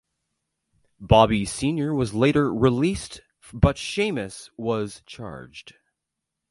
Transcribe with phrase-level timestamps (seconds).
[0.99, 3.21] Bobby senior was later released
[3.53, 5.75] but Seamus was charged.